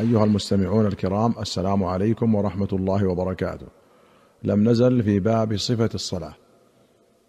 [0.00, 3.66] أيها المستمعون الكرام السلام عليكم ورحمة الله وبركاته.
[4.42, 6.34] لم نزل في باب صفة الصلاة.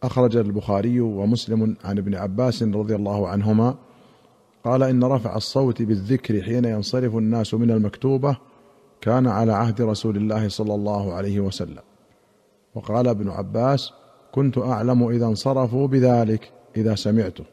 [0.03, 3.75] أخرج البخاري ومسلم عن ابن عباس رضي الله عنهما
[4.63, 8.37] قال إن رفع الصوت بالذكر حين ينصرف الناس من المكتوبة
[9.01, 11.83] كان على عهد رسول الله صلى الله عليه وسلم.
[12.75, 13.91] وقال ابن عباس:
[14.31, 17.43] كنت أعلم إذا انصرفوا بذلك إذا سمعته.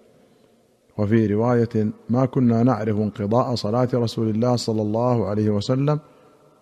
[0.98, 5.98] وفي رواية ما كنا نعرف انقضاء صلاة رسول الله صلى الله عليه وسلم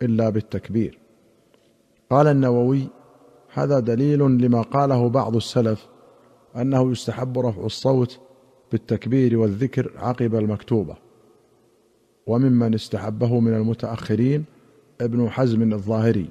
[0.02, 0.98] إلا بالتكبير.
[2.10, 2.88] قال النووي
[3.52, 5.86] هذا دليل لما قاله بعض السلف
[6.56, 8.20] أنه يستحب رفع الصوت
[8.72, 10.94] بالتكبير والذكر عقب المكتوبة.
[12.26, 14.44] وممن استحبه من المتأخرين
[15.00, 16.28] ابن حزم الظاهري.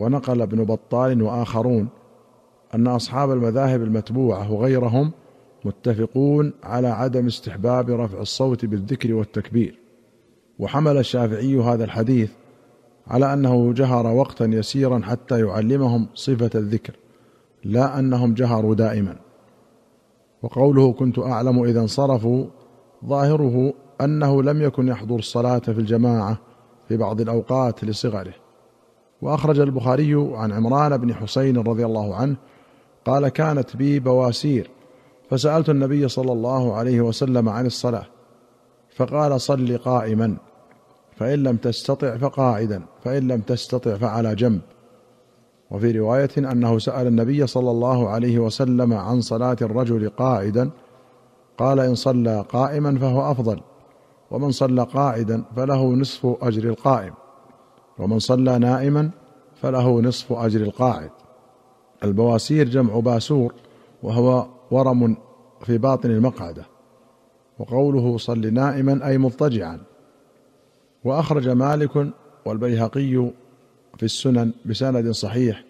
[0.00, 1.88] ونقل ابن بطال وآخرون
[2.74, 5.12] أن أصحاب المذاهب المتبوعة وغيرهم
[5.64, 9.78] متفقون على عدم استحباب رفع الصوت بالذكر والتكبير.
[10.58, 12.30] وحمل الشافعي هذا الحديث
[13.06, 16.96] على أنه جهر وقتا يسيرا حتى يعلمهم صفة الذكر
[17.64, 19.16] لا أنهم جهروا دائما.
[20.42, 22.44] وقوله كنت أعلم إذا انصرفوا
[23.06, 26.38] ظاهره أنه لم يكن يحضر الصلاة في الجماعة
[26.88, 28.34] في بعض الأوقات لصغره.
[29.22, 32.36] وأخرج البخاري عن عمران بن حسين رضي الله عنه
[33.04, 34.70] قال كانت بي بواسير
[35.30, 38.06] فسألت النبي صلى الله عليه وسلم عن الصلاة
[38.96, 40.36] فقال صل قائما
[41.16, 44.60] فإن لم تستطع فقاعدا فإن لم تستطع فعلى جنب.
[45.70, 50.70] وفي رواية أنه سأل النبي صلى الله عليه وسلم عن صلاة الرجل قاعدا
[51.58, 53.60] قال إن صلى قائما فهو أفضل
[54.30, 57.12] ومن صلى قاعدا فله نصف أجر القائم
[57.98, 59.10] ومن صلى نائما
[59.62, 61.10] فله نصف أجر القاعد.
[62.04, 63.54] البواسير جمع باسور
[64.02, 65.16] وهو ورم
[65.64, 66.66] في باطن المقعدة
[67.58, 69.80] وقوله صل نائما أي مضطجعا.
[71.04, 72.10] وأخرج مالك
[72.44, 73.30] والبيهقي
[73.96, 75.64] في السنن بسند صحيح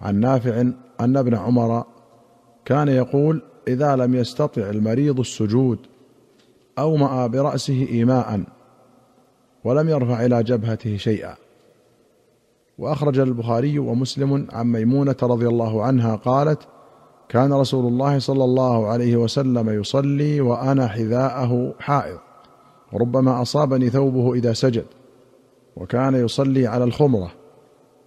[0.00, 0.60] عن نافع
[1.00, 1.84] أن ابن عمر
[2.64, 5.78] كان يقول إذا لم يستطع المريض السجود
[6.78, 8.40] أومأ برأسه إيماء
[9.64, 11.34] ولم يرفع إلى جبهته شيئا.
[12.78, 16.68] وأخرج البخاري ومسلم عن ميمونة رضي الله عنها قالت
[17.28, 22.18] كان رسول الله صلى الله عليه وسلم يصلي وأنا حذاءه حائض
[22.92, 24.84] وربما أصابني ثوبه إذا سجد
[25.76, 27.30] وكان يصلي على الخمرة.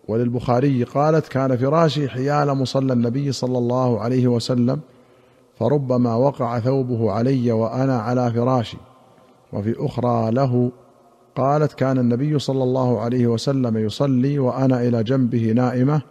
[0.08, 4.80] وللبخاري قالت كان فراشي حيال مصلى النبي صلى الله عليه وسلم
[5.60, 8.78] فربما وقع ثوبه علي وأنا على فراشي.
[9.54, 10.72] وفي أخرى له
[11.36, 16.02] قالت كان النبي صلى الله عليه وسلم يصلي وأنا إلى جنبه نائمة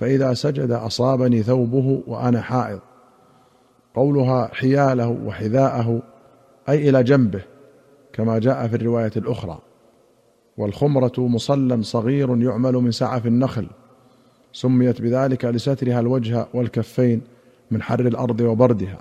[0.00, 2.80] فإذا سجد أصابني ثوبه وأنا حائض.
[3.94, 6.02] قولها حياله وحذاءه
[6.68, 7.42] أي إلى جنبه
[8.12, 9.58] كما جاء في الرواية الأخرى.
[10.58, 13.66] والخمرة مصلى صغير يعمل من سعف النخل.
[14.52, 17.20] سميت بذلك لسترها الوجه والكفين
[17.70, 18.98] من حر الأرض وبردها.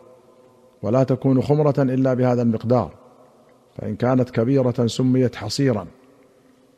[0.81, 2.91] ولا تكون خمرة إلا بهذا المقدار.
[3.77, 5.87] فإن كانت كبيرة سميت حصيرا.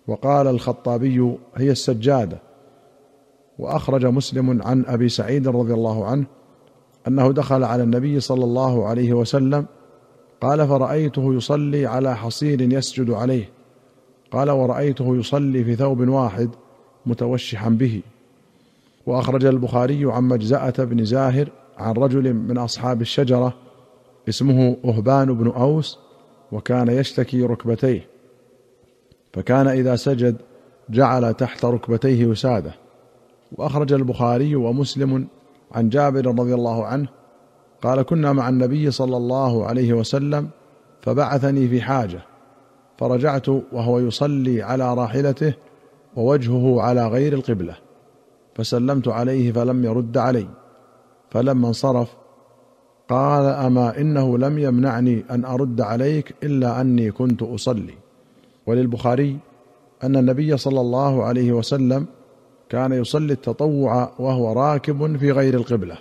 [0.08, 2.51] وقال الخطابي هي السجادة.
[3.62, 6.26] وأخرج مسلم عن أبي سعيد رضي الله عنه
[7.08, 9.66] أنه دخل على النبي صلى الله عليه وسلم
[10.42, 13.50] قال فرأيته يصلي على حصير يسجد عليه.
[14.32, 16.50] قال ورأيته يصلي في ثوب واحد
[17.06, 18.02] متوشحا به.
[19.06, 23.54] وأخرج البخاري عن مجزأة بن زاهر عن رجل من أصحاب الشجرة
[24.30, 26.00] اسمه أهبان بن أوس
[26.52, 28.08] وكان يشتكي ركبتيه.
[29.34, 30.36] فكان إذا سجد
[30.90, 32.81] جعل تحت ركبتيه وسادة.
[33.58, 35.28] وأخرج البخاري ومسلم
[35.72, 37.08] عن جابر رضي الله عنه
[37.82, 40.50] قال كنا مع النبي صلى الله عليه وسلم
[41.02, 42.22] فبعثني في حاجة
[42.98, 45.54] فرجعت وهو يصلي على راحلته
[46.16, 47.76] ووجهه على غير القبلة
[48.56, 50.48] فسلمت عليه فلم يرد علي
[51.30, 52.16] فلما انصرف
[53.10, 57.94] قال أما إنه لم يمنعني أن أرد عليك إلا أني كنت أصلي
[58.68, 59.38] وللبخاري
[60.04, 62.06] أن النبي صلى الله عليه وسلم
[62.72, 65.98] كان يصلي التطوع وهو راكب في غير القبلة.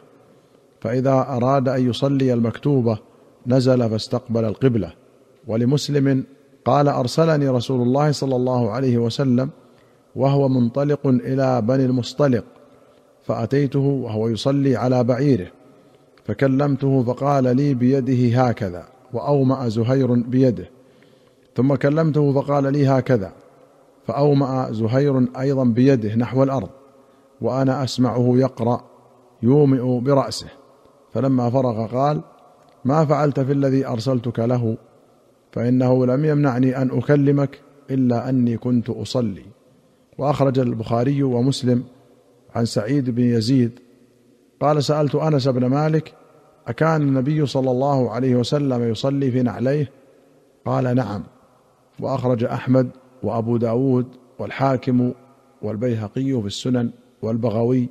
[0.81, 2.99] فإذا أراد أن يصلي المكتوبه
[3.47, 4.93] نزل فاستقبل القبلة.
[5.47, 6.25] ولمسلم
[6.65, 9.51] قال أرسلني رسول الله صلى الله عليه وسلم
[10.17, 12.45] وهو منطلق إلى بني المصطلق
[13.27, 15.47] فأتيته وهو يصلي على بعيره
[16.25, 20.71] فكلمته فقال لي بيده هكذا وأومأ زهير بيده
[21.57, 23.33] ثم كلمته فقال لي هكذا
[24.11, 26.69] فأومأ زهير أيضا بيده نحو الأرض
[27.41, 28.85] وأنا أسمعه يقرأ
[29.43, 30.47] يومئ برأسه.
[31.13, 32.21] فلما فرغ قال
[32.85, 34.77] ما فعلت في الذي أرسلتك له؟
[35.53, 37.61] فإنه لم يمنعني أن أكلمك
[37.91, 39.45] إلا أني كنت أصلي.
[40.19, 41.85] وأخرج البخاري ومسلم
[42.55, 43.81] عن سعيد بن يزيد.
[44.61, 46.15] قال سألت أنس بن مالك
[46.69, 49.91] أكان النبي صلى الله عليه وسلم يصلي في نعليه؟
[50.67, 51.23] قال نعم.
[52.01, 52.91] وأخرج أحمد
[53.23, 54.07] وأبو داود
[54.39, 55.13] والحاكم
[55.63, 56.91] والبيهقي في السنن
[57.23, 57.89] والبغوي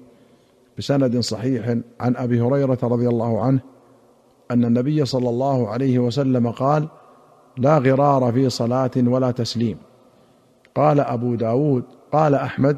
[0.77, 1.67] بسند صحيح
[1.99, 3.59] عن أبي هريرة رضي الله عنه
[4.51, 6.87] أن النبي صلى الله عليه وسلم قال
[7.57, 9.77] لا غرار في صلاة ولا تسليم
[10.75, 12.77] قال أبو داود قال أحمد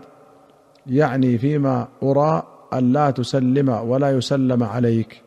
[0.88, 2.44] يعني فيما أرى
[2.74, 5.21] أن لا تسلم ولا يسلم عليك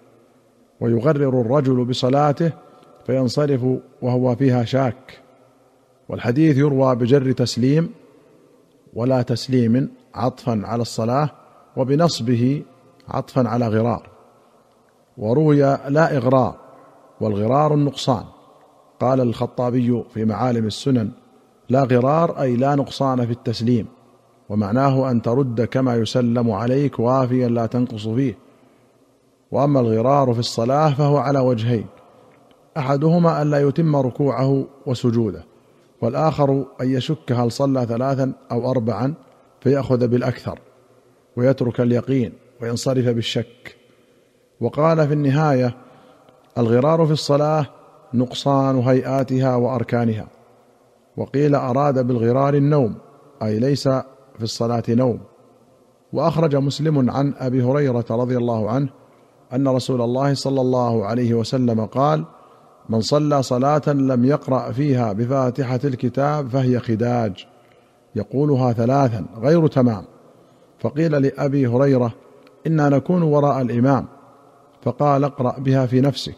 [0.81, 2.53] ويغرر الرجل بصلاته
[3.07, 3.67] فينصرف
[4.03, 5.24] وهو فيها شاك
[6.09, 7.91] والحديث يروى بجر تسليم
[8.95, 11.31] ولا تسليم عطفا على الصلاة
[11.77, 12.63] وبنصبه
[13.09, 14.09] عطفا على غرار.
[15.19, 16.57] وروي لا اغرار
[17.21, 18.25] والغرار النقصان.
[19.01, 21.11] قال الخطابي في معالم السنن
[21.69, 23.87] لا غرار أي لا نقصان في التسليم
[24.49, 28.39] ومعناه أن ترد كما يسلم عليك وافيا لا تنقص فيه.
[29.53, 31.87] وأما الغرار في الصلاة فهو على وجهين
[32.77, 35.54] أحدهما أن لا يتم ركوعه وسجوده
[36.05, 39.15] والآخر أن يشك هل صلى ثلاثا أو اربعا
[39.61, 40.59] فيأخذ بالأكثر
[41.37, 43.77] ويترك اليقين وينصرف بالشك.
[44.61, 45.77] وقال في النهاية
[46.59, 47.67] الغرار في الصلاة
[48.15, 50.27] نقصان هيئاتها وأركانها.
[51.17, 52.95] وقيل أراد بالغرار النوم
[53.43, 53.89] أي ليس
[54.39, 55.21] في الصلاة نوم.
[56.13, 58.89] وأخرج مسلم عن أبي هريرة رضي الله عنه
[59.53, 62.25] أن رسول الله صلى الله عليه وسلم قال
[62.89, 67.47] من صلى صلاة لم يقرأ فيها بفاتحة الكتاب فهي خداج.
[68.17, 70.05] يقولها ثلاثا غير تمام.
[70.79, 72.15] فقيل لأبي هريرة
[72.67, 74.07] إنا نكون وراء الإمام.
[74.83, 76.37] فقال اقرأ بها في نفسك.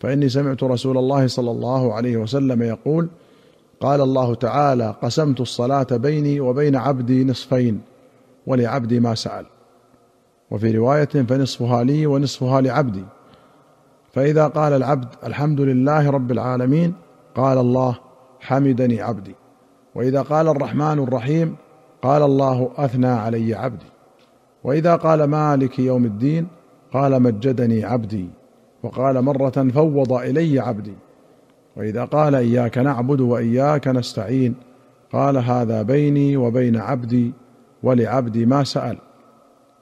[0.00, 3.08] فإني سمعت رسول الله صلى الله عليه وسلم يقول
[3.80, 7.80] قال الله تعالى قسمت الصلاة بيني وبين عبدي نصفين
[8.46, 9.46] ولعبدي ما سأل.
[10.50, 13.04] وفي رواية فنصفها لي ونصفها لعبدي.
[14.12, 16.94] فإذا قال العبد الحمد لله رب العالمين
[17.34, 17.98] قال الله
[18.40, 19.34] حمدني عبدي.
[19.94, 21.56] وإذا قال الرحمن الرحيم
[22.02, 23.86] قال الله أثنى علي عبدي.
[24.64, 26.48] وإذا قال مالك يوم الدين
[26.92, 28.30] قال مجدني عبدي.
[28.82, 30.94] وقال مرة فوض إلي عبدي.
[31.76, 34.54] وإذا قال إياك نعبد وإياك نستعين
[35.12, 37.32] قال هذا بيني وبين عبدي
[37.82, 38.98] ولعبدي ما سأل.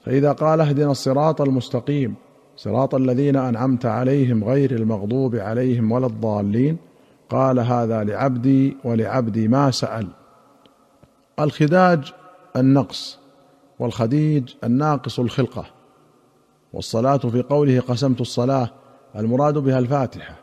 [0.04, 2.14] فإذا قال اهدنا الصراط المستقيم
[2.58, 6.76] صراط الذين أنعمت عليهم غير المغضوب عليهم ولا الضالين.
[7.30, 10.08] قال هذا لعبدي ولعبدي ما سأل.
[11.40, 12.12] الخداج
[12.56, 13.18] النقص
[13.78, 15.66] والخديج الناقص الخلقة.
[16.72, 18.70] والصلاة في قوله قسمت الصلاة
[19.16, 20.34] المراد بها الفاتحة.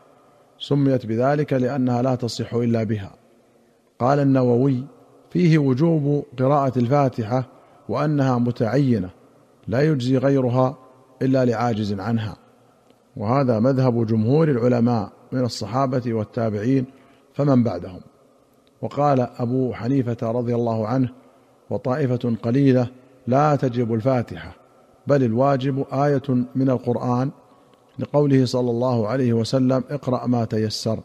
[0.58, 3.10] سميت بذلك لأنها لا تصح إلا بها.
[3.98, 4.84] قال النووي
[5.30, 7.44] فيه وجوب قراءة الفاتحة
[7.88, 9.10] وأنها متعينة
[9.68, 10.85] لا يجزي غيرها
[11.22, 12.36] إلا لعاجز عنها.
[13.16, 16.84] وهذا مذهب جمهور العلماء من الصحابة والتابعين
[17.34, 18.00] فمن بعدهم.
[18.82, 21.08] وقال أبو حنيفة رضي الله عنه
[21.70, 22.88] وطائفة قليلة
[23.26, 24.56] لا تجب الفاتحة
[25.06, 27.30] بل الواجب آية من القرآن
[27.98, 31.00] لقوله صلى الله عليه وسلم اقرأ ما تيسر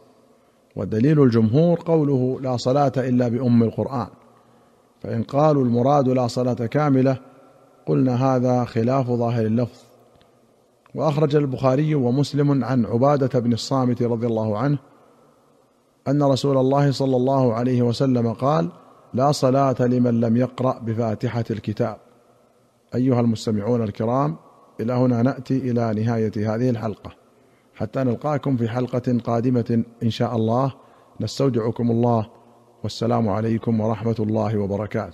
[0.76, 4.08] ودليل الجمهور قوله لا صلاة إلا بأم القرآن
[5.02, 7.16] فإن قالوا المراد لا صلاة كاملة
[7.86, 9.91] قلنا هذا خلاف ظاهر اللفظ.
[10.94, 14.78] وأخرج البخاري ومسلم عن عبادة بن الصامت رضي الله عنه
[16.08, 18.68] أن رسول الله صلى الله عليه وسلم قال
[19.14, 21.96] لا صلاة لمن لم يقرأ بفاتحة الكتاب.
[22.94, 24.36] أيها المستمعون الكرام
[24.80, 27.10] إلى هنا نأتي إلى نهاية هذه الحلقة.
[27.74, 30.72] حتى نلقاكم في حلقة قادمة إن شاء الله.
[31.20, 32.26] نستودعكم الله.
[32.82, 35.10] والسلام عليكم ورحمة الله وبركاته.